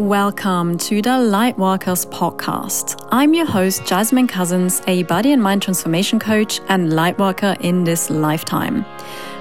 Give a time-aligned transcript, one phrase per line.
[0.00, 3.06] Welcome to the Lightworkers podcast.
[3.12, 8.08] I'm your host, Jasmine Cousins, a body and mind transformation coach and lightworker in this
[8.08, 8.86] lifetime.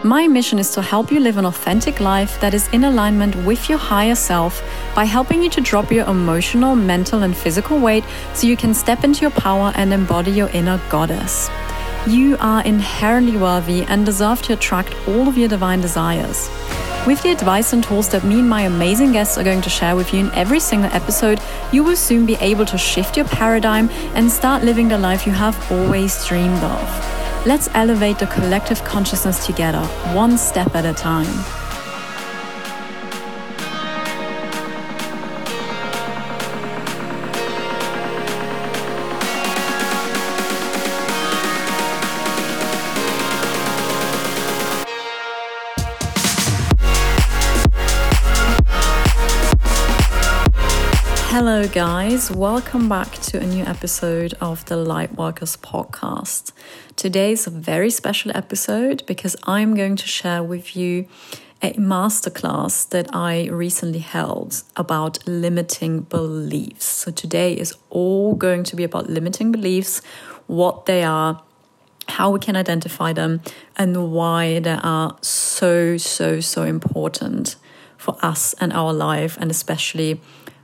[0.04, 3.70] My mission is to help you live an authentic life that is in alignment with
[3.70, 4.62] your higher self
[4.94, 8.04] by helping you to drop your emotional, mental, and physical weight
[8.34, 11.50] so you can step into your power and embody your inner goddess.
[12.06, 16.50] You are inherently worthy and deserve to attract all of your divine desires.
[17.10, 19.96] With the advice and tools that me and my amazing guests are going to share
[19.96, 21.42] with you in every single episode,
[21.72, 25.34] you will soon be able to shift your paradigm and start living the life you
[25.34, 27.48] have always dreamed of.
[27.48, 31.59] Let's elevate the collective consciousness together, one step at a time.
[51.72, 52.32] Guys.
[52.32, 56.52] Welcome back to a new episode of the Lightworkers podcast.
[56.96, 61.08] Today is a very special episode because I'm going to share with you
[61.62, 66.86] a masterclass that I recently held about limiting beliefs.
[66.86, 70.02] So, today is all going to be about limiting beliefs,
[70.48, 71.44] what they are,
[72.08, 73.42] how we can identify them,
[73.76, 77.58] and why they are so, so, so important
[77.96, 80.20] for us and our life, and especially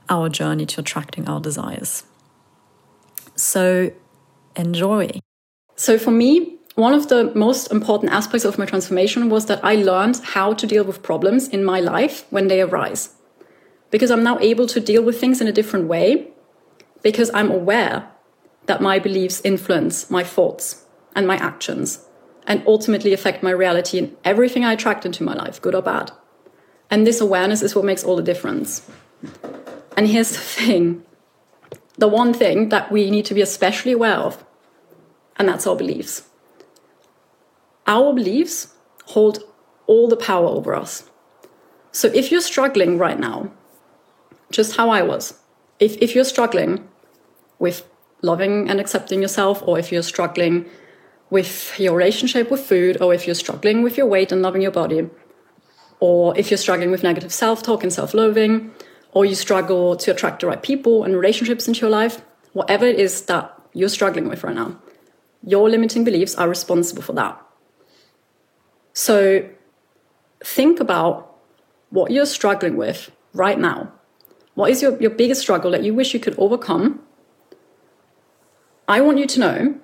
[0.09, 2.03] our journey to attracting our desires.
[3.35, 3.91] So,
[4.55, 5.19] enjoy.
[5.75, 9.75] So, for me, one of the most important aspects of my transformation was that I
[9.75, 13.09] learned how to deal with problems in my life when they arise.
[13.91, 16.31] Because I'm now able to deal with things in a different way,
[17.01, 18.11] because I'm aware
[18.65, 22.05] that my beliefs influence my thoughts and my actions
[22.47, 26.11] and ultimately affect my reality and everything I attract into my life, good or bad.
[26.89, 28.89] And this awareness is what makes all the difference.
[29.95, 31.03] And here's the thing
[31.97, 34.43] the one thing that we need to be especially aware of,
[35.37, 36.27] and that's our beliefs.
[37.87, 38.73] Our beliefs
[39.05, 39.39] hold
[39.87, 41.09] all the power over us.
[41.91, 43.51] So if you're struggling right now,
[44.51, 45.39] just how I was,
[45.79, 46.87] if, if you're struggling
[47.59, 47.87] with
[48.21, 50.65] loving and accepting yourself, or if you're struggling
[51.29, 54.71] with your relationship with food, or if you're struggling with your weight and loving your
[54.71, 55.09] body,
[55.99, 58.71] or if you're struggling with negative self talk and self loathing,
[59.15, 62.21] or you struggle to attract the right people and relationships into your life,
[62.51, 64.77] whatever it is that you're struggling with right now,
[65.41, 67.41] your limiting beliefs are responsible for that.
[68.93, 69.47] So
[70.43, 71.33] think about
[71.91, 73.93] what you're struggling with right now.
[74.53, 77.01] What is your, your biggest struggle that you wish you could overcome?
[78.87, 79.75] I want you to know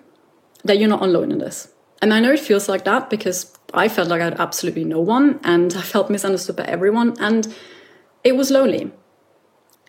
[0.65, 1.69] that you're not alone in this.
[2.01, 4.99] And I know it feels like that because I felt like I had absolutely no
[4.99, 7.53] one and I felt misunderstood by everyone and
[8.25, 8.91] it was lonely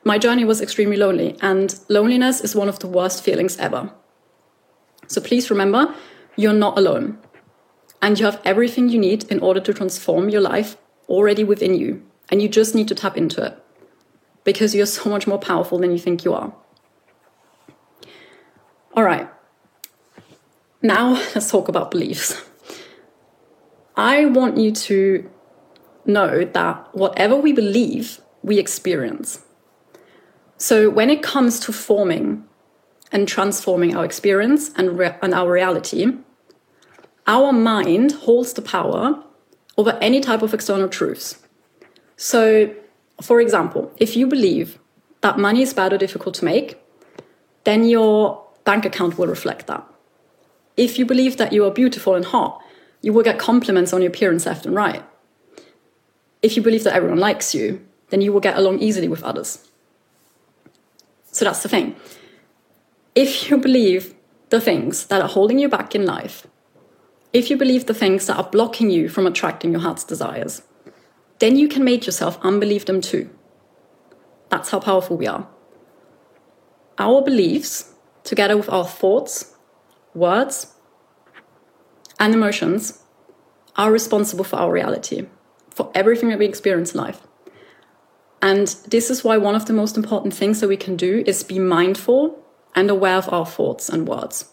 [0.04, 3.92] my journey was extremely lonely, and loneliness is one of the worst feelings ever.
[5.06, 5.94] So please remember,
[6.36, 7.18] you're not alone.
[8.00, 10.76] And you have everything you need in order to transform your life
[11.08, 12.02] already within you.
[12.30, 13.62] And you just need to tap into it
[14.42, 16.52] because you're so much more powerful than you think you are.
[18.94, 19.28] All right.
[20.80, 22.42] Now let's talk about beliefs.
[23.96, 25.30] I want you to
[26.06, 29.44] know that whatever we believe, we experience.
[30.62, 32.44] So when it comes to forming
[33.10, 36.06] and transforming our experience and, re- and our reality,
[37.26, 39.24] our mind holds the power
[39.76, 41.40] over any type of external truths.
[42.16, 42.72] So,
[43.20, 44.78] for example, if you believe
[45.22, 46.80] that money is bad or difficult to make,
[47.64, 49.84] then your bank account will reflect that.
[50.76, 52.62] If you believe that you are beautiful and hot,
[53.00, 55.02] you will get compliments on your appearance left and right.
[56.40, 59.66] If you believe that everyone likes you, then you will get along easily with others.
[61.32, 61.96] So that's the thing.
[63.14, 64.14] If you believe
[64.50, 66.46] the things that are holding you back in life,
[67.32, 70.62] if you believe the things that are blocking you from attracting your heart's desires,
[71.38, 73.30] then you can make yourself unbelieve them too.
[74.50, 75.48] That's how powerful we are.
[76.98, 79.54] Our beliefs, together with our thoughts,
[80.14, 80.74] words,
[82.20, 83.02] and emotions,
[83.74, 85.26] are responsible for our reality,
[85.70, 87.26] for everything that we experience in life.
[88.42, 91.44] And this is why one of the most important things that we can do is
[91.44, 92.38] be mindful
[92.74, 94.46] and aware of our thoughts and words.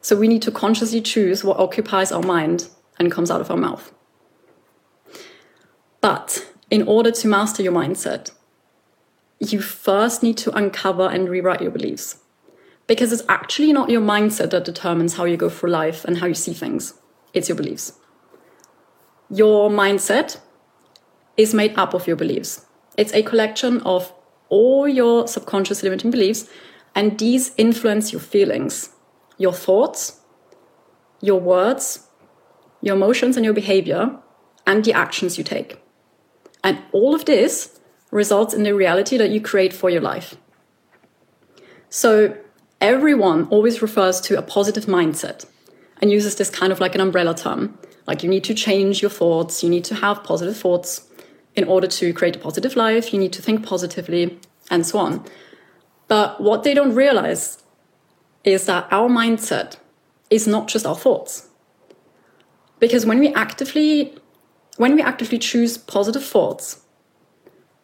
[0.00, 3.56] So we need to consciously choose what occupies our mind and comes out of our
[3.56, 3.92] mouth.
[6.00, 8.30] But in order to master your mindset,
[9.40, 12.22] you first need to uncover and rewrite your beliefs.
[12.86, 16.26] Because it's actually not your mindset that determines how you go through life and how
[16.26, 16.94] you see things,
[17.34, 17.92] it's your beliefs.
[19.28, 20.38] Your mindset
[21.36, 22.64] is made up of your beliefs.
[22.96, 24.12] It's a collection of
[24.48, 26.48] all your subconscious limiting beliefs,
[26.94, 28.90] and these influence your feelings,
[29.38, 30.20] your thoughts,
[31.20, 32.06] your words,
[32.80, 34.18] your emotions, and your behavior,
[34.66, 35.82] and the actions you take.
[36.64, 37.78] And all of this
[38.10, 40.36] results in the reality that you create for your life.
[41.90, 42.36] So,
[42.80, 45.46] everyone always refers to a positive mindset
[46.00, 47.78] and uses this kind of like an umbrella term.
[48.06, 51.06] Like, you need to change your thoughts, you need to have positive thoughts
[51.56, 54.38] in order to create a positive life, you need to think positively,
[54.70, 55.24] and so on.
[56.06, 57.62] But what they don't realize
[58.44, 59.76] is that our mindset
[60.30, 61.48] is not just our thoughts.
[62.78, 64.14] Because when we actively
[64.76, 66.82] when we actively choose positive thoughts,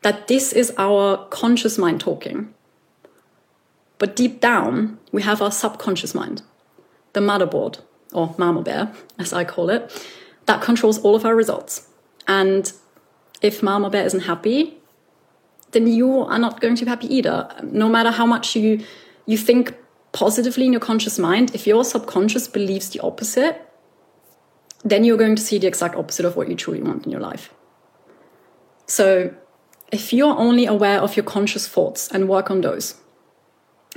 [0.02, 2.52] that this is our conscious mind talking.
[3.98, 6.42] But deep down, we have our subconscious mind,
[7.14, 7.80] the motherboard,
[8.12, 10.06] or mama bear, as I call it,
[10.44, 11.88] that controls all of our results.
[12.28, 12.70] And
[13.42, 14.78] if mama bear isn't happy,
[15.72, 17.48] then you are not going to be happy either.
[17.62, 18.84] No matter how much you
[19.26, 19.74] you think
[20.12, 23.68] positively in your conscious mind, if your subconscious believes the opposite,
[24.84, 27.20] then you're going to see the exact opposite of what you truly want in your
[27.20, 27.52] life.
[28.86, 29.34] So,
[29.90, 32.96] if you're only aware of your conscious thoughts and work on those,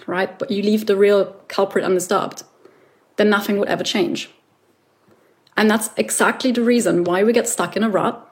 [0.07, 2.43] right, but you leave the real culprit undisturbed,
[3.15, 4.29] then nothing would ever change.
[5.57, 8.24] And that's exactly the reason why we get stuck in a rut,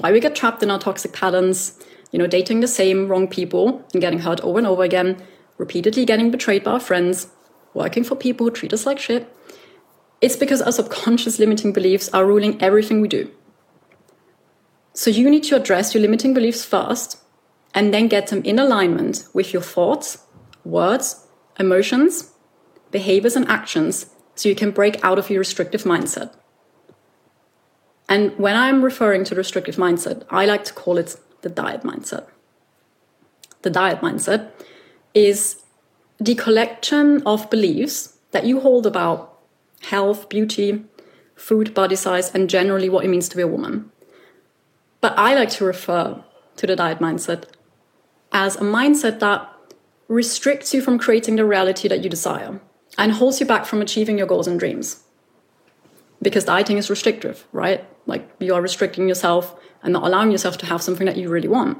[0.00, 1.78] why we get trapped in our toxic patterns,
[2.12, 5.22] you know, dating the same wrong people and getting hurt over and over again,
[5.56, 7.28] repeatedly getting betrayed by our friends,
[7.74, 9.34] working for people who treat us like shit.
[10.20, 13.30] It's because our subconscious limiting beliefs are ruling everything we do.
[14.92, 17.18] So you need to address your limiting beliefs first
[17.74, 20.24] and then get them in alignment with your thoughts,
[20.64, 21.26] words,
[21.58, 22.32] emotions,
[22.90, 26.34] behaviors, and actions so you can break out of your restrictive mindset.
[28.08, 32.26] And when I'm referring to restrictive mindset, I like to call it the diet mindset.
[33.62, 34.50] The diet mindset
[35.14, 35.62] is
[36.18, 39.38] the collection of beliefs that you hold about
[39.82, 40.84] health, beauty,
[41.36, 43.90] food, body size, and generally what it means to be a woman.
[45.00, 46.24] But I like to refer
[46.56, 47.44] to the diet mindset
[48.32, 49.52] as a mindset that
[50.08, 52.60] restricts you from creating the reality that you desire
[52.96, 55.04] and holds you back from achieving your goals and dreams.
[56.20, 57.84] Because dieting is restrictive, right?
[58.06, 61.48] Like you are restricting yourself and not allowing yourself to have something that you really
[61.48, 61.78] want.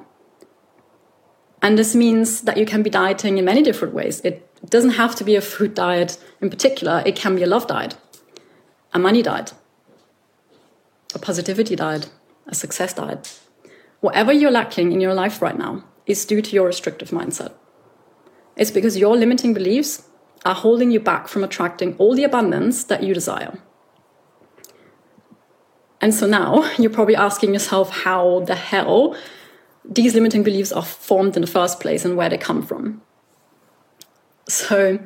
[1.61, 4.21] And this means that you can be dieting in many different ways.
[4.21, 7.67] It doesn't have to be a food diet in particular, it can be a love
[7.67, 7.97] diet,
[8.93, 9.55] a money diet,
[11.15, 12.11] a positivity diet,
[12.47, 13.41] a success diet.
[14.01, 17.53] Whatever you're lacking in your life right now is due to your restrictive mindset.
[18.57, 20.09] It's because your limiting beliefs
[20.45, 23.59] are holding you back from attracting all the abundance that you desire.
[26.01, 29.17] And so now you're probably asking yourself how the hell
[29.85, 33.01] these limiting beliefs are formed in the first place and where they come from.
[34.47, 34.99] So,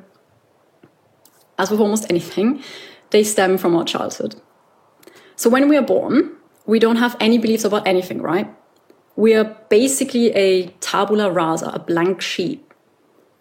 [1.58, 2.62] as with almost anything,
[3.10, 4.40] they stem from our childhood.
[5.36, 6.32] So, when we are born,
[6.66, 8.52] we don't have any beliefs about anything, right?
[9.14, 12.64] We are basically a tabula rasa, a blank sheet,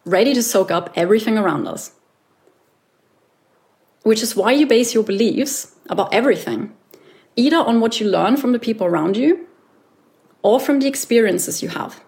[0.06, 1.92] ready to soak up everything around us.
[4.04, 6.74] Which is why you base your beliefs about everything
[7.36, 9.48] either on what you learn from the people around you
[10.42, 12.04] or from the experiences you have.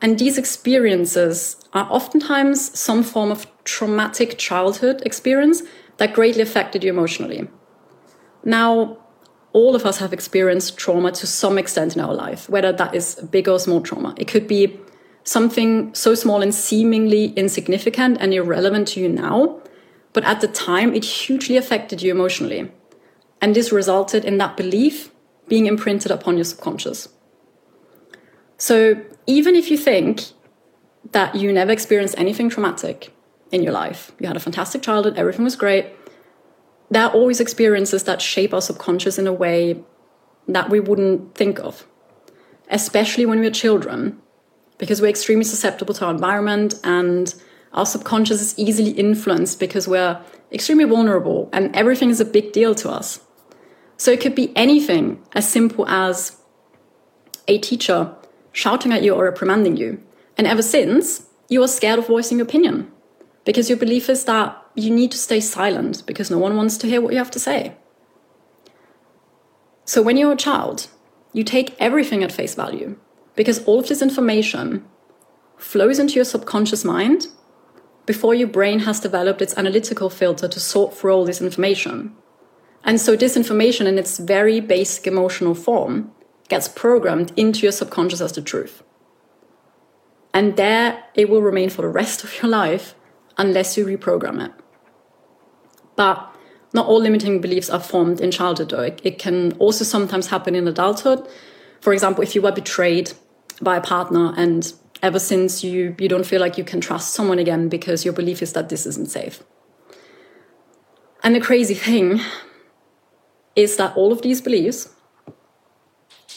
[0.00, 5.62] And these experiences are oftentimes some form of traumatic childhood experience
[5.96, 7.48] that greatly affected you emotionally.
[8.44, 8.98] Now,
[9.52, 13.14] all of us have experienced trauma to some extent in our life, whether that is
[13.30, 14.14] big or small trauma.
[14.18, 14.78] It could be
[15.24, 19.60] something so small and seemingly insignificant and irrelevant to you now,
[20.12, 22.70] but at the time it hugely affected you emotionally.
[23.46, 25.12] And this resulted in that belief
[25.46, 27.08] being imprinted upon your subconscious.
[28.58, 30.22] So even if you think
[31.12, 33.14] that you never experienced anything traumatic
[33.52, 35.86] in your life, you had a fantastic childhood, everything was great,
[36.90, 39.80] there are always experiences that shape our subconscious in a way
[40.48, 41.86] that we wouldn't think of,
[42.68, 44.20] especially when we're children,
[44.76, 47.32] because we're extremely susceptible to our environment and
[47.74, 52.74] our subconscious is easily influenced because we're extremely vulnerable and everything is a big deal
[52.74, 53.20] to us.
[53.96, 56.38] So it could be anything as simple as
[57.48, 58.14] a teacher
[58.52, 60.02] shouting at you or reprimanding you.
[60.36, 62.90] And ever since, you are scared of voicing your opinion
[63.44, 66.86] because your belief is that you need to stay silent because no one wants to
[66.86, 67.76] hear what you have to say.
[69.84, 70.88] So when you're a child,
[71.32, 72.98] you take everything at face value
[73.36, 74.84] because all of this information
[75.56, 77.28] flows into your subconscious mind
[78.04, 82.14] before your brain has developed its analytical filter to sort through all this information.
[82.86, 86.12] And so disinformation in its very basic emotional form
[86.48, 88.84] gets programmed into your subconscious as the truth.
[90.32, 92.94] And there it will remain for the rest of your life
[93.36, 94.52] unless you reprogram it.
[95.96, 96.32] But
[96.72, 98.94] not all limiting beliefs are formed in childhood, though.
[99.02, 101.26] It, can also sometimes happen in adulthood.
[101.80, 103.12] For example, if you were betrayed
[103.60, 107.38] by a partner and ever since you, you don't feel like you can trust someone
[107.38, 109.42] again because your belief is that this isn't safe.
[111.24, 112.20] And the crazy thing
[113.56, 114.90] is that all of these beliefs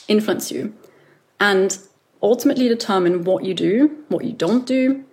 [0.08, 0.74] influence you
[1.40, 1.78] and
[2.24, 5.06] ultimately determine what you do, what you don't do,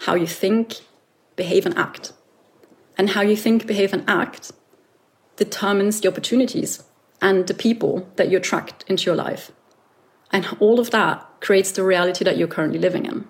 [0.00, 0.76] how you think,
[1.36, 2.12] behave, and act.
[2.96, 4.52] And how you think, behave, and act
[5.36, 6.82] determines the opportunities
[7.20, 9.52] and the people that you attract into your life.
[10.32, 13.26] And all of that creates the reality that you're currently living in.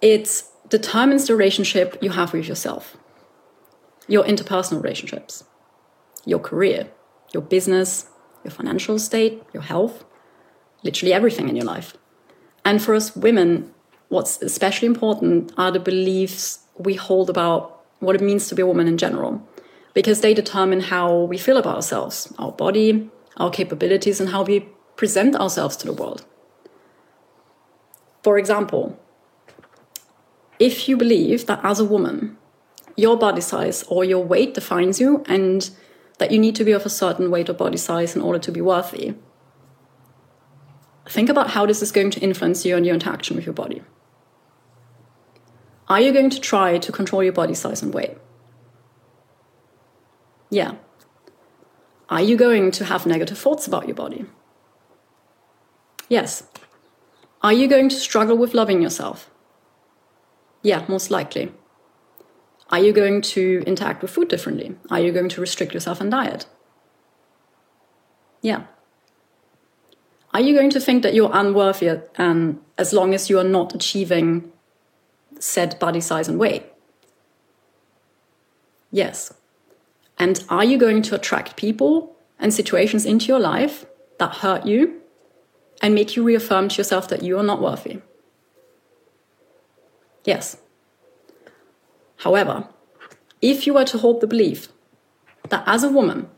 [0.00, 2.96] It determines the relationship you have with yourself,
[4.06, 5.44] your interpersonal relationships,
[6.28, 6.90] your career,
[7.32, 8.06] your business,
[8.44, 10.04] your financial state, your health,
[10.82, 11.96] literally everything in your life.
[12.64, 13.72] And for us women,
[14.08, 18.66] what's especially important are the beliefs we hold about what it means to be a
[18.66, 19.42] woman in general,
[19.94, 24.68] because they determine how we feel about ourselves, our body, our capabilities, and how we
[24.96, 26.24] present ourselves to the world.
[28.22, 29.00] For example,
[30.58, 32.36] if you believe that as a woman,
[32.96, 35.70] your body size or your weight defines you and
[36.18, 38.52] that you need to be of a certain weight or body size in order to
[38.52, 39.14] be worthy,
[41.08, 43.82] think about how this is going to influence you and your interaction with your body.
[45.88, 48.18] Are you going to try to control your body size and weight?
[50.50, 50.74] Yeah.
[52.10, 54.26] Are you going to have negative thoughts about your body?
[56.08, 56.44] Yes.
[57.42, 59.30] Are you going to struggle with loving yourself?
[60.62, 61.52] Yeah, most likely.
[62.70, 64.76] Are you going to interact with food differently?
[64.90, 66.46] Are you going to restrict yourself on diet?
[68.42, 68.64] Yeah.
[70.34, 73.44] Are you going to think that you're unworthy and um, as long as you are
[73.44, 74.52] not achieving
[75.38, 76.64] said body size and weight?
[78.90, 79.32] Yes.
[80.18, 83.86] And are you going to attract people and situations into your life
[84.18, 85.00] that hurt you
[85.80, 88.00] and make you reaffirm to yourself that you are not worthy?
[90.24, 90.58] Yes.
[92.18, 92.68] However,
[93.40, 94.68] if you were to hold the belief
[95.48, 96.28] that as a woman,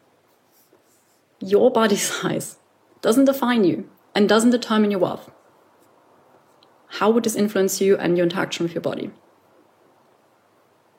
[1.40, 2.58] your body size
[3.00, 5.30] doesn't define you and doesn't determine your worth,
[6.94, 9.10] how would this influence you and your interaction with your body?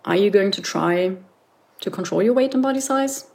[0.03, 1.17] Are you going to try
[1.81, 3.27] to control your weight and body size?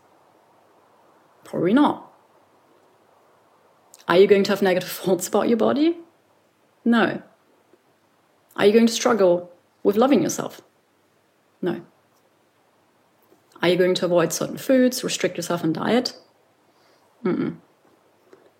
[1.44, 2.12] Probably not.
[4.08, 5.98] Are you going to have negative thoughts about your body?
[6.84, 7.22] No.
[8.56, 10.62] Are you going to struggle with loving yourself?
[11.66, 11.80] No.
[13.60, 16.16] Are you going to avoid certain foods, restrict yourself in diet?
[17.24, 17.56] Mm-mm.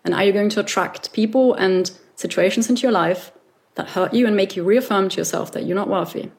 [0.05, 3.31] And are you going to attract people and situations into your life
[3.77, 6.31] that hurt you and make you reaffirm to yourself that you're not worthy?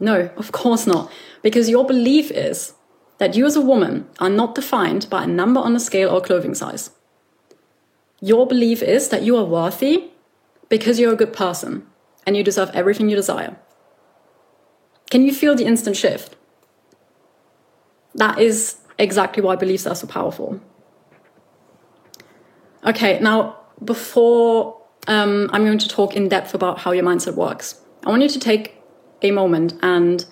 [0.00, 1.12] No, of course not.
[1.42, 2.72] Because your belief is
[3.18, 6.22] that you as a woman are not defined by a number on a scale or
[6.22, 6.92] clothing size.
[8.22, 10.10] Your belief is that you are worthy
[10.70, 11.86] because you're a good person
[12.26, 13.58] and you deserve everything you desire.
[15.12, 16.36] Can you feel the instant shift?
[18.14, 20.58] That is exactly why beliefs are so powerful.
[22.86, 27.78] Okay, now before um, I'm going to talk in depth about how your mindset works,
[28.06, 28.74] I want you to take
[29.20, 30.24] a moment and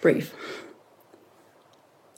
[0.00, 0.30] breathe.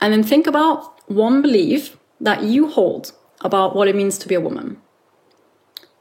[0.00, 3.12] And then think about one belief that you hold
[3.42, 4.80] about what it means to be a woman.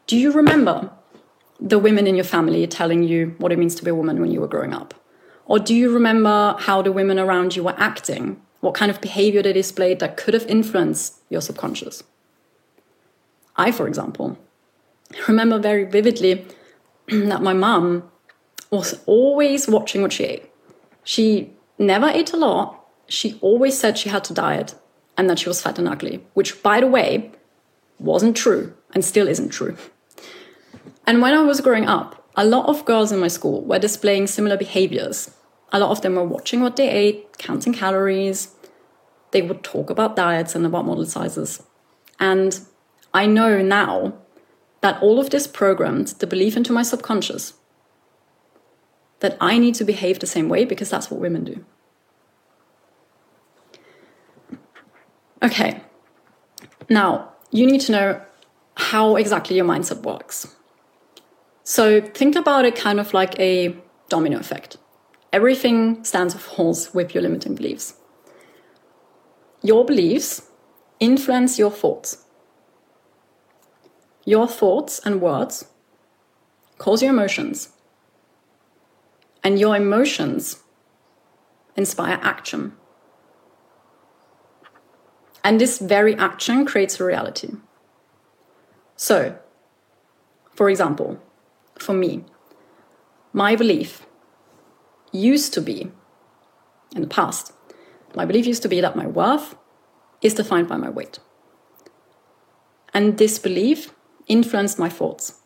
[0.07, 0.89] Do you remember
[1.61, 4.31] the women in your family telling you what it means to be a woman when
[4.31, 4.93] you were growing up?
[5.45, 8.41] Or do you remember how the women around you were acting?
[8.61, 12.03] What kind of behavior they displayed that could have influenced your subconscious?
[13.55, 14.37] I, for example,
[15.27, 16.45] remember very vividly
[17.07, 18.09] that my mom
[18.71, 20.49] was always watching what she ate.
[21.03, 22.85] She never ate a lot.
[23.07, 24.75] She always said she had to diet
[25.17, 27.31] and that she was fat and ugly, which, by the way,
[27.99, 29.75] wasn't true and still isn't true.
[31.11, 34.27] And when I was growing up, a lot of girls in my school were displaying
[34.27, 35.29] similar behaviors.
[35.73, 38.55] A lot of them were watching what they ate, counting calories.
[39.31, 41.63] They would talk about diets and about model sizes.
[42.17, 42.57] And
[43.13, 44.13] I know now
[44.79, 47.55] that all of this programmed the belief into my subconscious
[49.19, 51.65] that I need to behave the same way because that's what women do.
[55.43, 55.81] Okay,
[56.89, 58.21] now you need to know
[58.77, 60.55] how exactly your mindset works.
[61.63, 63.75] So think about it kind of like a
[64.09, 64.77] domino effect.
[65.31, 67.95] Everything stands or falls with your limiting beliefs.
[69.61, 70.49] Your beliefs
[70.99, 72.25] influence your thoughts.
[74.25, 75.65] your thoughts and words
[76.77, 77.69] cause your emotions,
[79.43, 80.63] and your emotions
[81.75, 82.73] inspire action.
[85.43, 87.51] And this very action creates a reality.
[88.95, 89.37] So,
[90.53, 91.19] for example,
[91.81, 92.23] for me,
[93.33, 94.05] my belief
[95.11, 95.91] used to be,
[96.95, 97.53] in the past,
[98.15, 99.55] my belief used to be that my worth
[100.21, 101.19] is defined by my weight.
[102.93, 103.93] And this belief
[104.27, 105.39] influenced my thoughts.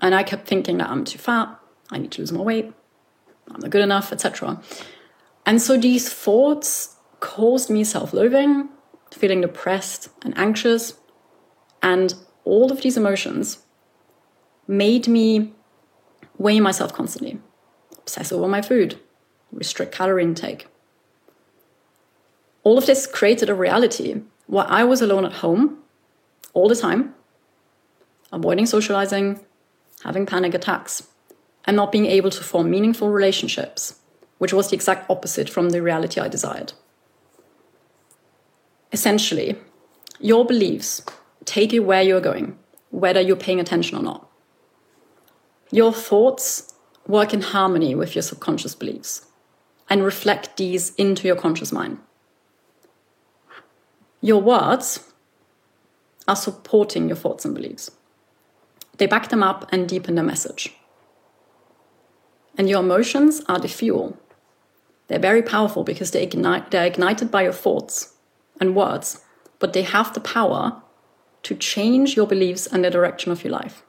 [0.00, 1.58] And I kept thinking that I'm too fat,
[1.90, 2.72] I need to lose more weight,
[3.50, 4.62] I'm not good enough, etc.
[5.44, 8.68] And so these thoughts caused me self loathing,
[9.10, 10.94] feeling depressed and anxious.
[11.82, 13.58] And all of these emotions
[14.66, 15.54] made me
[16.38, 17.38] weigh myself constantly,
[17.98, 18.98] obsess over my food,
[19.52, 20.66] restrict calorie intake.
[22.62, 25.78] All of this created a reality where I was alone at home
[26.54, 27.14] all the time,
[28.32, 29.40] avoiding socializing,
[30.04, 31.08] having panic attacks,
[31.64, 33.98] and not being able to form meaningful relationships,
[34.38, 36.72] which was the exact opposite from the reality I desired.
[38.92, 39.56] Essentially,
[40.20, 41.02] your beliefs
[41.44, 42.58] take you where you're going,
[42.90, 44.27] whether you're paying attention or not.
[45.70, 46.72] Your thoughts
[47.06, 49.26] work in harmony with your subconscious beliefs
[49.88, 51.98] and reflect these into your conscious mind.
[54.20, 55.12] Your words
[56.26, 57.90] are supporting your thoughts and beliefs.
[58.98, 60.74] They back them up and deepen the message.
[62.56, 64.18] And your emotions are the fuel.
[65.06, 68.14] They're very powerful because they ignite, they're ignited by your thoughts
[68.60, 69.24] and words,
[69.58, 70.82] but they have the power
[71.44, 73.84] to change your beliefs and the direction of your life.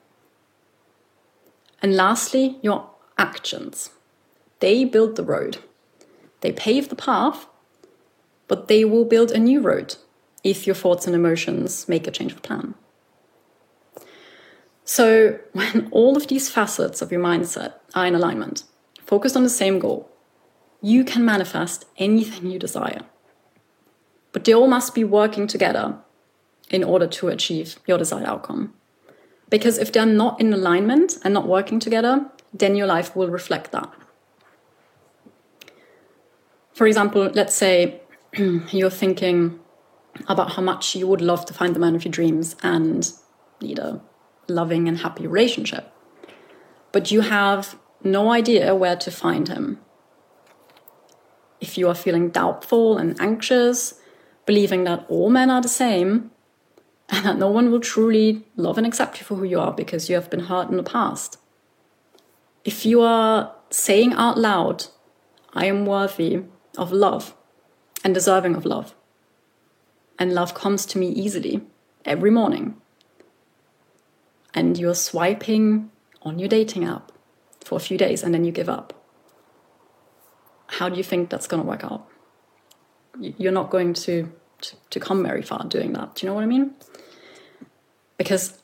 [1.82, 3.92] And lastly, your actions.
[4.60, 5.60] They build the road,
[6.42, 7.48] they pave the path,
[8.48, 9.96] but they will build a new road
[10.44, 12.76] if your thoughts and emotions make a change of plan.
[14.84, 18.64] So, when all of these facets of your mindset are in alignment,
[19.06, 20.10] focused on the same goal,
[20.82, 23.02] you can manifest anything you desire.
[24.32, 25.98] But they all must be working together
[26.70, 28.74] in order to achieve your desired outcome.
[29.50, 33.72] Because if they're not in alignment and not working together, then your life will reflect
[33.72, 33.92] that.
[36.74, 38.02] For example, let's say
[38.38, 39.60] you're thinking
[40.28, 43.12] about how much you would love to find the man of your dreams and
[43.62, 44.02] lead a
[44.48, 45.92] loving and happy relationship.
[46.92, 49.80] But you have no idea where to find him.
[51.60, 54.00] If you are feeling doubtful and anxious,
[54.46, 56.32] believing that all men are the same,
[57.12, 60.30] no one will truly love and accept you for who you are because you have
[60.30, 61.38] been hurt in the past.
[62.64, 64.86] If you are saying out loud,
[65.54, 66.44] I am worthy
[66.78, 67.36] of love
[68.04, 68.96] and deserving of love,
[70.18, 71.62] and love comes to me easily
[72.06, 72.76] every morning,
[74.54, 75.92] and you're swiping
[76.22, 77.12] on your dating app
[77.64, 78.94] for a few days and then you give up,
[80.68, 82.08] how do you think that's going to work out?
[83.20, 84.32] You're not going to,
[84.90, 86.16] to, come very far doing that.
[86.16, 86.74] Do you know what I mean?
[88.20, 88.62] because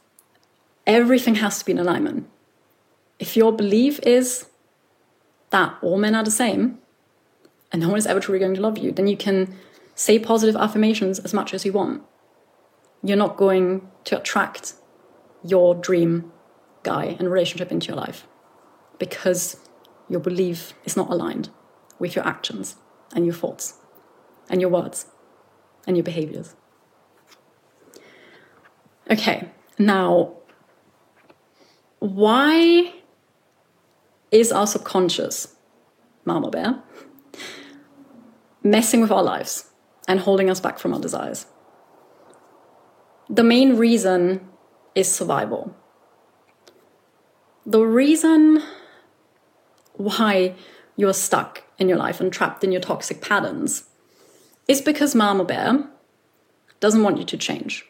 [0.85, 2.29] everything has to be in alignment.
[3.17, 4.47] If your belief is
[5.49, 6.77] that all men are the same
[7.71, 9.55] and no one is ever truly going to love you, then you can
[9.95, 12.03] say positive affirmations as much as you want.
[13.01, 14.73] You're not going to attract
[15.43, 16.31] your dream
[16.83, 18.27] guy and relationship into your life
[18.99, 19.57] because
[20.09, 21.49] your belief is not aligned
[21.97, 22.75] with your actions
[23.13, 23.75] and your thoughts
[24.49, 25.05] and your words
[25.87, 26.55] and your behaviors.
[29.09, 30.33] Okay, now,
[31.99, 32.93] why
[34.31, 35.55] is our subconscious,
[36.23, 36.81] Mama Bear,
[38.63, 39.69] messing with our lives
[40.07, 41.45] and holding us back from our desires?
[43.29, 44.47] The main reason
[44.95, 45.75] is survival.
[47.65, 48.61] The reason
[49.93, 50.55] why
[50.95, 53.85] you're stuck in your life and trapped in your toxic patterns
[54.67, 55.87] is because Mama Bear
[56.79, 57.85] doesn't want you to change.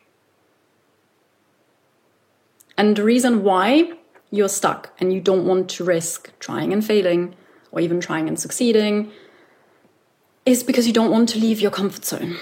[2.78, 3.94] And the reason why
[4.32, 7.36] you're stuck and you don't want to risk trying and failing
[7.72, 9.12] or even trying and succeeding
[10.46, 12.38] is because you don't want to leave your comfort zone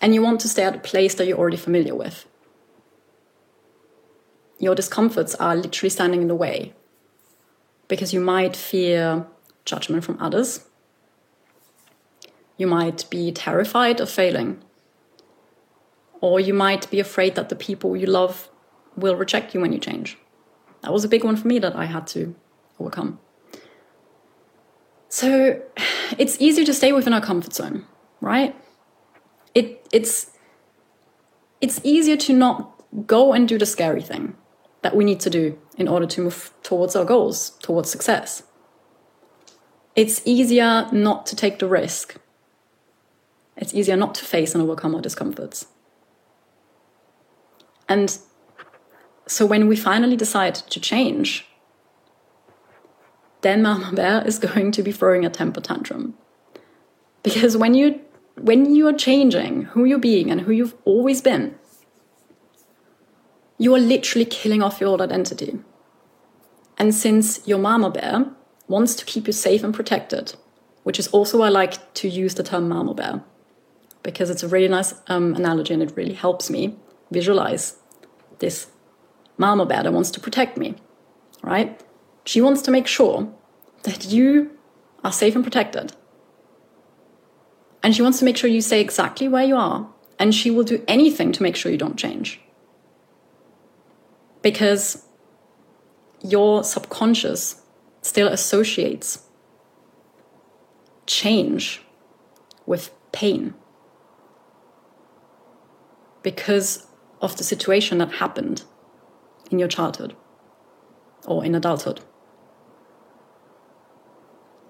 [0.00, 2.26] and you want to stay at a place that you're already familiar with.
[4.58, 6.74] Your discomforts are literally standing in the way
[7.88, 9.26] because you might fear
[9.64, 10.66] judgment from others.
[12.62, 14.62] You might be terrified of failing.
[16.20, 18.48] Or you might be afraid that the people you love
[18.94, 20.16] will reject you when you change.
[20.82, 22.36] That was a big one for me that I had to
[22.78, 23.18] overcome.
[25.08, 25.60] So
[26.16, 27.84] it's easier to stay within our comfort zone,
[28.20, 28.54] right?
[29.56, 30.30] It it's
[31.60, 34.36] it's easier to not go and do the scary thing
[34.82, 38.44] that we need to do in order to move towards our goals, towards success.
[39.96, 42.20] It's easier not to take the risk.
[43.56, 45.66] It's easier not to face and overcome our discomforts.
[47.88, 48.18] And
[49.26, 51.46] so when we finally decide to change,
[53.42, 56.14] then Mama Bear is going to be throwing a temper tantrum.
[57.22, 58.00] Because when you
[58.40, 61.54] when you are changing who you're being and who you've always been,
[63.58, 65.58] you are literally killing off your old identity.
[66.78, 68.26] And since your mama bear
[68.68, 70.34] wants to keep you safe and protected,
[70.82, 73.22] which is also why I like to use the term mama bear,
[74.02, 76.76] because it's a really nice um, analogy and it really helps me
[77.10, 77.76] visualize
[78.38, 78.68] this
[79.38, 80.74] mama bear that wants to protect me,
[81.42, 81.80] right?
[82.24, 83.32] She wants to make sure
[83.84, 84.50] that you
[85.04, 85.92] are safe and protected.
[87.82, 89.88] And she wants to make sure you stay exactly where you are.
[90.18, 92.40] And she will do anything to make sure you don't change.
[94.40, 95.04] Because
[96.22, 97.60] your subconscious
[98.02, 99.24] still associates
[101.06, 101.82] change
[102.66, 103.54] with pain
[106.22, 106.86] because
[107.20, 108.64] of the situation that happened
[109.50, 110.16] in your childhood
[111.26, 112.00] or in adulthood.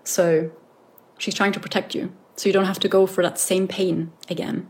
[0.04, 0.50] So
[1.18, 4.12] she's trying to protect you so you don't have to go for that same pain
[4.28, 4.68] again.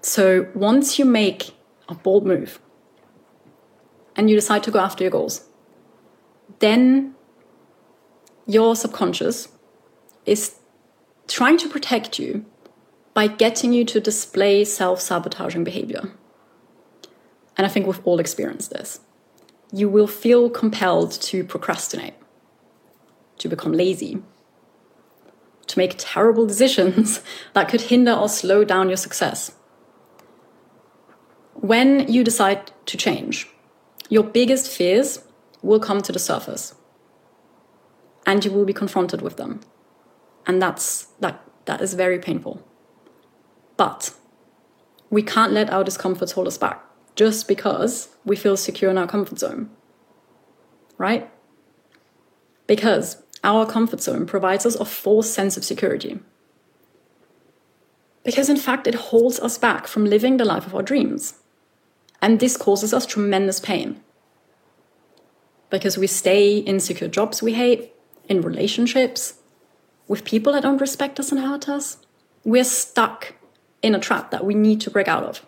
[0.00, 1.56] So once you make
[1.88, 2.60] a bold move
[4.14, 5.48] and you decide to go after your goals,
[6.60, 7.14] then
[8.46, 9.48] your subconscious
[10.24, 10.56] is
[11.26, 12.46] trying to protect you
[13.16, 16.02] by getting you to display self sabotaging behavior.
[17.56, 19.00] And I think we've all experienced this.
[19.72, 22.12] You will feel compelled to procrastinate,
[23.38, 24.22] to become lazy,
[25.66, 27.22] to make terrible decisions
[27.54, 29.52] that could hinder or slow down your success.
[31.54, 33.48] When you decide to change,
[34.10, 35.24] your biggest fears
[35.62, 36.74] will come to the surface
[38.26, 39.60] and you will be confronted with them.
[40.46, 42.62] And that's that that is very painful.
[43.76, 44.14] But
[45.10, 46.82] we can't let our discomforts hold us back
[47.14, 49.70] just because we feel secure in our comfort zone.
[50.98, 51.30] Right?
[52.66, 56.18] Because our comfort zone provides us a false sense of security.
[58.24, 61.34] Because in fact, it holds us back from living the life of our dreams.
[62.20, 64.02] And this causes us tremendous pain.
[65.70, 67.92] Because we stay in secure jobs we hate,
[68.28, 69.34] in relationships,
[70.08, 71.98] with people that don't respect us and hurt us.
[72.44, 73.34] We're stuck
[73.86, 75.46] in a trap that we need to break out of.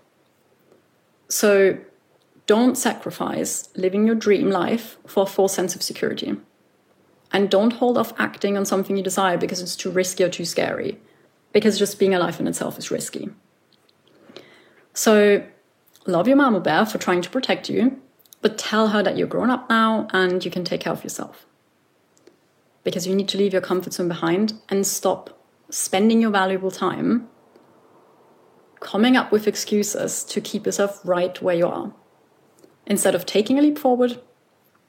[1.29, 1.79] So
[2.47, 6.37] don't sacrifice living your dream life for a false sense of security.
[7.33, 10.45] And don't hold off acting on something you desire because it's too risky or too
[10.45, 10.99] scary,
[11.53, 13.29] because just being alive in itself is risky.
[14.95, 15.45] So,
[16.07, 18.01] love your mama bear for trying to protect you,
[18.41, 21.45] but tell her that you're grown up now and you can take care of yourself.
[22.83, 27.29] Because you need to leave your comfort zone behind and stop spending your valuable time
[28.81, 31.93] coming up with excuses to keep yourself right where you are.
[32.87, 34.21] Instead of taking a leap forward,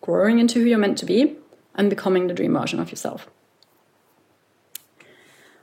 [0.02, 1.36] growing into who you're meant to be,
[1.76, 3.30] and becoming the dream version of yourself.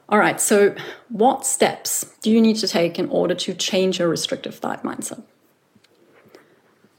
[0.08, 0.74] All right, so
[1.08, 5.22] what steps do you need to take in order to change your restrictive diet mindset?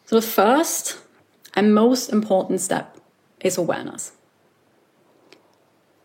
[0.05, 0.99] So, the first
[1.53, 2.97] and most important step
[3.39, 4.11] is awareness.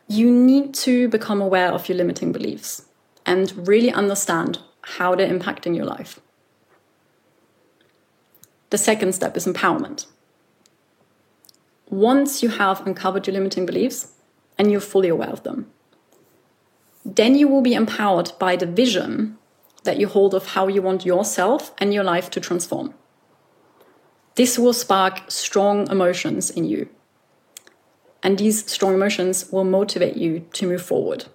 [0.06, 2.86] You need to become aware of your limiting beliefs
[3.26, 6.20] and really understand how they're impacting your life.
[8.70, 10.06] The second step is empowerment
[11.92, 14.12] once you have uncovered your limiting beliefs
[14.56, 15.70] and you're fully aware of them,
[17.04, 19.36] then you will be empowered by the vision
[19.84, 22.94] that you hold of how you want yourself and your life to transform.
[24.36, 26.88] This will spark strong emotions in you.
[28.22, 31.26] And these strong emotions will motivate you to move forward.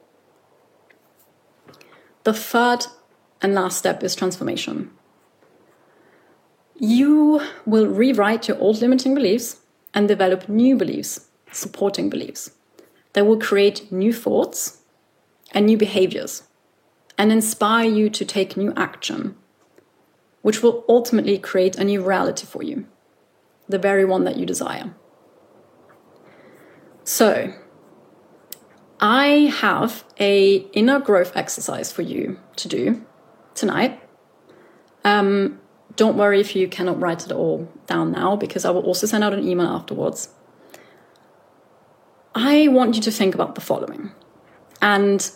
[2.24, 2.88] The third
[3.42, 4.92] and last step is transformation.
[6.80, 9.58] You will rewrite your old limiting beliefs
[9.94, 12.52] and develop new beliefs, supporting beliefs
[13.14, 14.82] that will create new thoughts
[15.52, 16.44] and new behaviors
[17.18, 19.36] and inspire you to take new action,
[20.44, 22.86] which will ultimately create a new reality for you,
[23.68, 24.94] the very one that you desire.
[27.04, 27.54] So,
[29.00, 33.07] I have a inner growth exercise for you to do
[33.58, 34.00] tonight.
[35.04, 35.60] Um,
[35.96, 39.24] don't worry if you cannot write it all down now, because I will also send
[39.24, 40.30] out an email afterwards.
[42.36, 44.12] I want you to think about the following.
[44.82, 45.30] And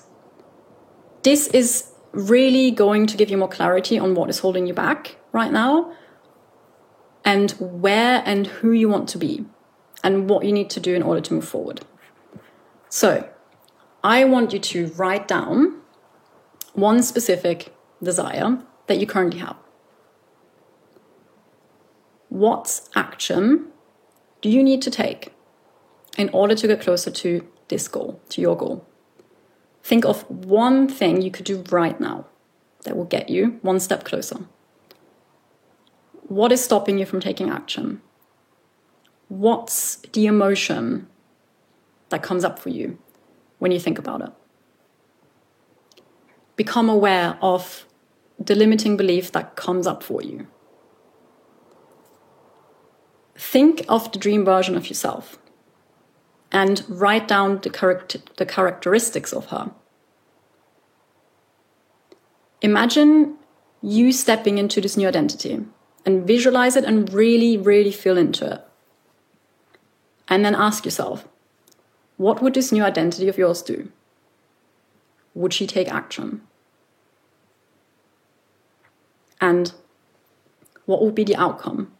[1.24, 5.16] this is really going to give you more clarity on what is holding you back
[5.32, 5.94] right now
[7.26, 9.46] and where and who you want to be
[10.04, 11.82] and what you need to do in order to move forward.
[12.90, 13.30] So,
[14.04, 15.82] I want you to write down
[16.74, 19.56] one specific desire that you currently have.
[22.30, 23.68] What action
[24.42, 25.34] do you need to take
[26.18, 28.88] in order to get closer to this goal, to your goal?
[29.84, 32.26] Think of one thing you could do right now
[32.84, 34.46] that will get you one step closer.
[36.24, 38.02] What is stopping you from taking action?
[39.28, 41.08] What's the emotion
[42.10, 42.98] that comes up for you
[43.60, 44.32] when you think about it?
[46.56, 47.86] Become aware of
[48.45, 50.47] the limiting belief that comes up for you.
[53.36, 55.39] Think of the dream version of yourself
[56.51, 59.71] and write down the, charact- the characteristics of her.
[62.62, 63.38] Imagine
[63.82, 65.65] you stepping into this new identity
[66.06, 68.62] and visualize it and really, really feel into it.
[70.27, 71.27] And then ask yourself
[72.17, 73.91] what would this new identity of yours do?
[75.34, 76.41] Would she take action?
[79.41, 79.73] And
[80.86, 81.91] what would be the outcome?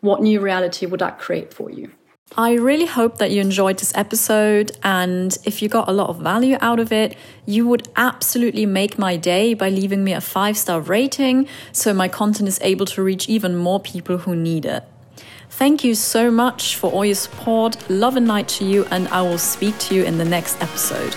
[0.00, 1.90] What new reality would that create for you?
[2.36, 4.72] I really hope that you enjoyed this episode.
[4.82, 7.14] And if you got a lot of value out of it,
[7.44, 12.08] you would absolutely make my day by leaving me a five star rating so my
[12.08, 14.84] content is able to reach even more people who need it.
[15.50, 17.76] Thank you so much for all your support.
[17.90, 21.14] Love and light to you, and I will speak to you in the next episode.